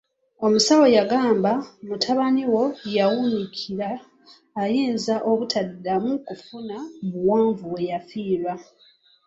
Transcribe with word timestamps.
Omusawo 0.45 0.85
yagamba; 0.97 1.51
mutabani 1.87 2.43
wo 2.53 2.63
yawuniikirira 2.95 3.91
ayinza 4.61 5.15
obutaddamu 5.29 6.11
kufuna 6.27 6.77
buwanvu 7.11 7.63
bwe 7.71 7.81
yafiirwa. 7.91 8.53